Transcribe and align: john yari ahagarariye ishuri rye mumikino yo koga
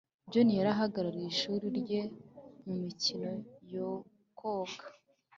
john 0.31 0.49
yari 0.59 0.69
ahagarariye 0.75 1.27
ishuri 1.33 1.65
rye 1.79 2.01
mumikino 2.65 3.31
yo 3.73 3.87
koga 4.37 4.85